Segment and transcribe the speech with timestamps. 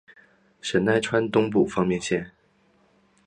[0.61, 2.31] 神奈川东部方面线。